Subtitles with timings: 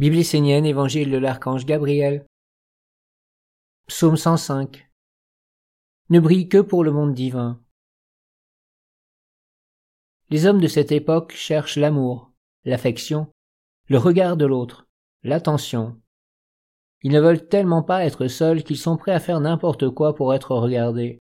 [0.00, 2.24] Bible essénienne, Évangile de l'archange Gabriel.
[3.86, 4.88] Psaume 105.
[6.08, 7.60] Ne brille que pour le monde divin.
[10.30, 12.32] Les hommes de cette époque cherchent l'amour,
[12.64, 13.30] l'affection,
[13.88, 14.88] le regard de l'autre,
[15.22, 16.00] l'attention.
[17.02, 20.32] Ils ne veulent tellement pas être seuls qu'ils sont prêts à faire n'importe quoi pour
[20.32, 21.18] être regardés.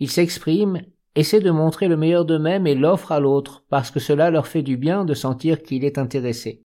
[0.00, 0.82] Ils s'expriment,
[1.14, 4.62] essaient de montrer le meilleur d'eux-mêmes et l'offrent à l'autre parce que cela leur fait
[4.62, 6.63] du bien de sentir qu'il est intéressé.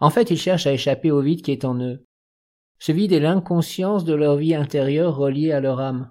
[0.00, 2.04] En fait, ils cherchent à échapper au vide qui est en eux.
[2.78, 6.10] Ce vide est l'inconscience de leur vie intérieure reliée à leur âme.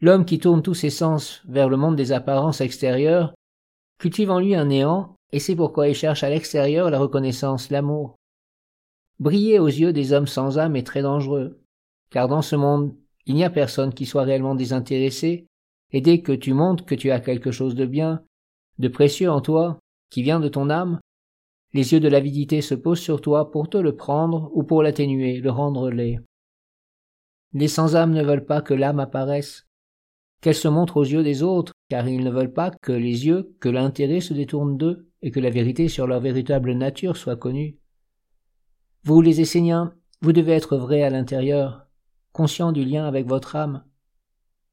[0.00, 3.32] L'homme qui tourne tous ses sens vers le monde des apparences extérieures
[3.98, 8.16] cultive en lui un néant, et c'est pourquoi il cherche à l'extérieur la reconnaissance, l'amour.
[9.20, 11.60] Briller aux yeux des hommes sans âme est très dangereux,
[12.10, 12.94] car dans ce monde,
[13.26, 15.46] il n'y a personne qui soit réellement désintéressé,
[15.92, 18.22] et dès que tu montres que tu as quelque chose de bien,
[18.78, 19.78] de précieux en toi,
[20.10, 21.00] qui vient de ton âme,
[21.74, 25.40] les yeux de l'avidité se posent sur toi pour te le prendre ou pour l'atténuer,
[25.40, 26.20] le rendre laid.
[27.52, 29.66] Les sans-âme ne veulent pas que l'âme apparaisse,
[30.40, 33.54] qu'elle se montre aux yeux des autres, car ils ne veulent pas que les yeux,
[33.60, 37.76] que l'intérêt se détourne d'eux, et que la vérité sur leur véritable nature soit connue.
[39.02, 41.86] Vous, les Esséniens, vous devez être vrais à l'intérieur,
[42.32, 43.84] conscient du lien avec votre âme.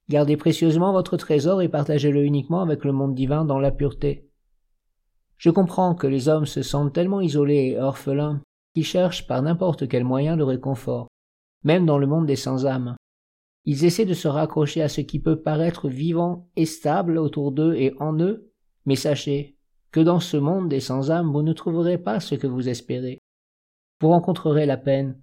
[0.07, 4.30] Gardez précieusement votre trésor et partagez-le uniquement avec le monde divin dans la pureté.
[5.41, 8.43] Je comprends que les hommes se sentent tellement isolés et orphelins
[8.75, 11.07] qu'ils cherchent par n'importe quel moyen le réconfort,
[11.63, 12.95] même dans le monde des sans-âmes.
[13.65, 17.73] Ils essaient de se raccrocher à ce qui peut paraître vivant et stable autour d'eux
[17.73, 18.51] et en eux,
[18.85, 19.57] mais sachez
[19.89, 23.17] que dans ce monde des sans-âmes vous ne trouverez pas ce que vous espérez.
[23.99, 25.19] Vous rencontrerez la peine,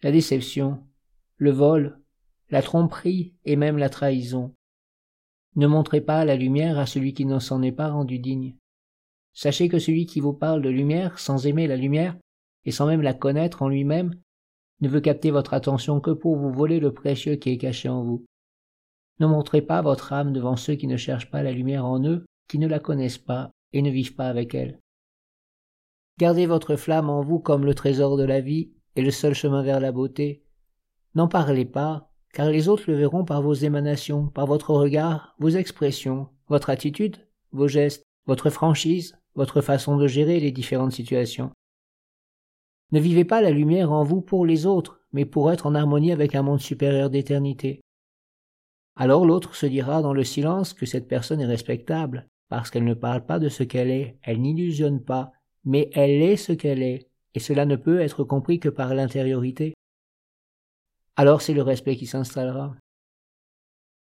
[0.00, 0.78] la déception,
[1.38, 2.00] le vol,
[2.50, 4.54] la tromperie et même la trahison.
[5.56, 8.54] Ne montrez pas la lumière à celui qui ne s'en est pas rendu digne.
[9.36, 12.16] Sachez que celui qui vous parle de lumière sans aimer la lumière,
[12.64, 14.14] et sans même la connaître en lui-même,
[14.80, 18.02] ne veut capter votre attention que pour vous voler le précieux qui est caché en
[18.02, 18.24] vous.
[19.20, 22.24] Ne montrez pas votre âme devant ceux qui ne cherchent pas la lumière en eux,
[22.48, 24.80] qui ne la connaissent pas et ne vivent pas avec elle.
[26.18, 29.62] Gardez votre flamme en vous comme le trésor de la vie et le seul chemin
[29.62, 30.46] vers la beauté.
[31.14, 35.50] N'en parlez pas, car les autres le verront par vos émanations, par votre regard, vos
[35.50, 37.18] expressions, votre attitude,
[37.52, 41.52] vos gestes, votre franchise, votre façon de gérer les différentes situations.
[42.92, 46.12] Ne vivez pas la lumière en vous pour les autres, mais pour être en harmonie
[46.12, 47.80] avec un monde supérieur d'éternité.
[48.96, 52.94] Alors l'autre se dira dans le silence que cette personne est respectable, parce qu'elle ne
[52.94, 55.32] parle pas de ce qu'elle est, elle n'illusionne pas,
[55.64, 59.74] mais elle est ce qu'elle est, et cela ne peut être compris que par l'intériorité.
[61.16, 62.74] Alors c'est le respect qui s'installera.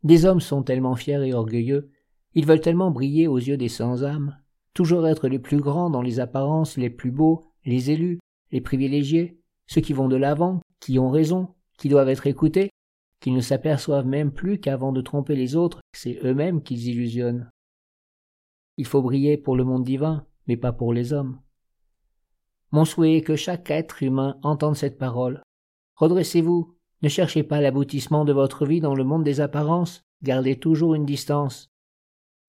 [0.04, 1.92] Des hommes sont tellement fiers et orgueilleux,
[2.36, 4.38] ils veulent tellement briller aux yeux des sans-âmes,
[4.80, 8.18] toujours être les plus grands dans les apparences, les plus beaux, les élus,
[8.54, 12.70] les privilégiés, ceux qui vont de l'avant, qui ont raison, qui doivent être écoutés,
[13.20, 17.50] qu'ils ne s'aperçoivent même plus qu'avant de tromper les autres, c'est eux-mêmes qu'ils illusionnent.
[18.78, 21.42] Il faut briller pour le monde divin, mais pas pour les hommes.
[22.72, 25.44] Mon souhait est que chaque être humain entende cette parole.
[25.98, 30.96] Redressez-vous, ne cherchez pas l'aboutissement de votre vie dans le monde des apparences, gardez toujours
[30.96, 31.68] une distance.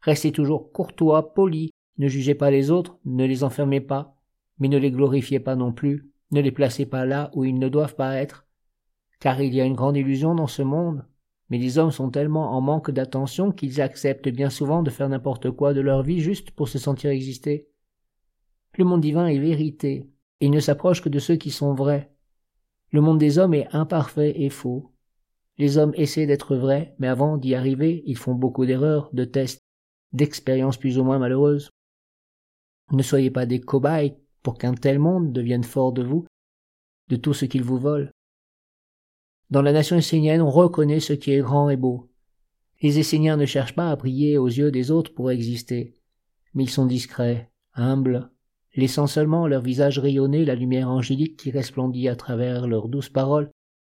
[0.01, 4.17] Restez toujours courtois, poli, ne jugez pas les autres, ne les enfermez pas,
[4.59, 7.69] mais ne les glorifiez pas non plus, ne les placez pas là où ils ne
[7.69, 8.47] doivent pas être.
[9.21, 11.05] Car il y a une grande illusion dans ce monde,
[11.51, 15.51] mais les hommes sont tellement en manque d'attention qu'ils acceptent bien souvent de faire n'importe
[15.51, 17.69] quoi de leur vie juste pour se sentir exister.
[18.79, 20.09] Le monde divin est vérité,
[20.41, 22.11] et il ne s'approche que de ceux qui sont vrais.
[22.93, 24.91] Le monde des hommes est imparfait et faux.
[25.59, 29.61] Les hommes essaient d'être vrais, mais avant d'y arriver, ils font beaucoup d'erreurs, de tests,
[30.15, 31.71] d'expériences plus ou moins malheureuses.
[32.91, 36.27] Ne soyez pas des cobayes pour qu'un tel monde devienne fort de vous,
[37.09, 38.11] de tout ce qu'il vous vole.
[39.51, 42.11] Dans la nation essénienne, on reconnaît ce qui est grand et beau.
[42.83, 45.97] Les Esséniens ne cherchent pas à briller aux yeux des autres pour exister,
[46.55, 48.31] mais ils sont discrets, humbles,
[48.75, 53.51] laissant seulement leur visage rayonner la lumière angélique qui resplendit à travers leurs douces paroles,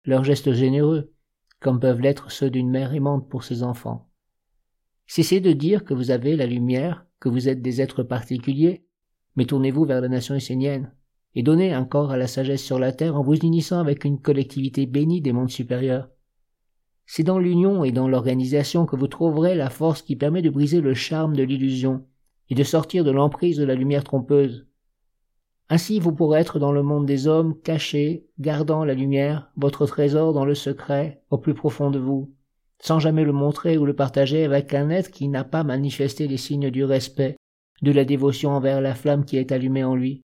[0.05, 1.13] leurs gestes généreux,
[1.61, 4.11] comme peuvent l'être ceux d'une mère aimante pour ses enfants.
[5.07, 8.85] Cessez de dire que vous avez la lumière, que vous êtes des êtres particuliers,
[9.37, 10.93] mais tournez-vous vers la nation essénienne,
[11.37, 14.21] et donnez un corps à la sagesse sur la terre en vous unissant avec une
[14.21, 16.11] collectivité bénie des mondes supérieurs.
[17.07, 20.81] C'est dans l'union et dans l'organisation que vous trouverez la force qui permet de briser
[20.81, 22.05] le charme de l'illusion
[22.51, 24.67] et de sortir de l'emprise de la lumière trompeuse.
[25.69, 30.33] Ainsi vous pourrez être dans le monde des hommes, caché, gardant la lumière, votre trésor
[30.33, 32.35] dans le secret, au plus profond de vous,
[32.83, 36.37] sans jamais le montrer ou le partager avec un être qui n'a pas manifesté les
[36.37, 37.37] signes du respect,
[37.81, 40.23] de la dévotion envers la flamme qui est allumée en lui.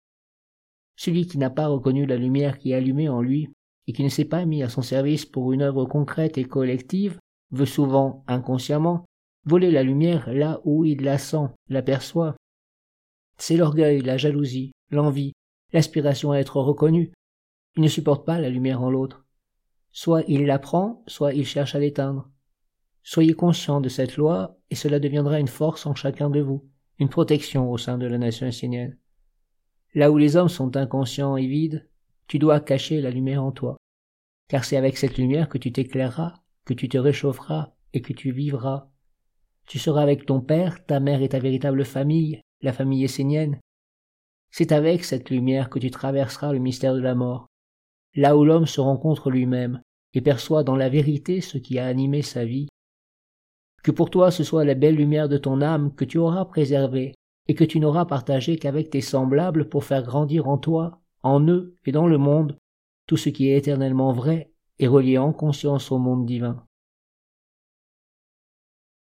[0.96, 3.50] Celui qui n'a pas reconnu la lumière qui est allumée en lui
[3.88, 7.18] et qui ne s'est pas mis à son service pour une œuvre concrète et collective
[7.50, 9.04] veut souvent, inconsciemment,
[9.44, 12.36] voler la lumière là où il la sent, l'aperçoit.
[13.36, 15.32] C'est l'orgueil, la jalousie, l'envie,
[15.72, 17.12] l'aspiration à être reconnu.
[17.76, 19.24] Il ne supporte pas la lumière en l'autre.
[19.90, 22.30] Soit il la prend, soit il cherche à l'éteindre.
[23.06, 26.66] Soyez conscient de cette loi, et cela deviendra une force en chacun de vous,
[26.98, 28.96] une protection au sein de la nation essénienne.
[29.94, 31.86] Là où les hommes sont inconscients et vides,
[32.26, 33.76] tu dois cacher la lumière en toi.
[34.48, 36.34] Car c'est avec cette lumière que tu t'éclaireras,
[36.64, 38.88] que tu te réchaufferas et que tu vivras.
[39.68, 43.60] Tu seras avec ton père, ta mère et ta véritable famille, la famille essénienne.
[44.50, 47.48] C'est avec cette lumière que tu traverseras le mystère de la mort,
[48.14, 49.82] là où l'homme se rencontre lui-même
[50.14, 52.68] et perçoit dans la vérité ce qui a animé sa vie.
[53.84, 57.14] Que pour toi ce soit la belle lumière de ton âme que tu auras préservée
[57.48, 61.76] et que tu n'auras partagé qu'avec tes semblables pour faire grandir en toi, en eux
[61.84, 62.56] et dans le monde,
[63.06, 66.64] tout ce qui est éternellement vrai et relié en conscience au monde divin.